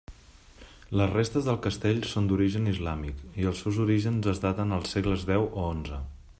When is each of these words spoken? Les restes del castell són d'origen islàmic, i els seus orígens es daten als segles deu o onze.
Les 1.01 1.11
restes 1.11 1.49
del 1.49 1.59
castell 1.65 1.99
són 2.13 2.31
d'origen 2.31 2.65
islàmic, 2.73 3.21
i 3.43 3.47
els 3.53 3.63
seus 3.65 3.79
orígens 3.87 4.33
es 4.35 4.43
daten 4.47 4.77
als 4.79 4.97
segles 4.97 5.31
deu 5.33 5.49
o 5.51 5.69
onze. 5.77 6.05